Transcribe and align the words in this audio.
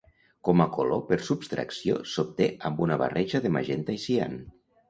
Com 0.47 0.63
a 0.63 0.65
color 0.77 1.03
per 1.09 1.19
subtracció 1.27 1.99
s'obté 2.13 2.49
amb 2.71 2.83
una 2.87 3.01
barreja 3.05 3.43
de 3.45 3.53
magenta 3.59 3.99
i 4.01 4.01
cian. 4.09 4.39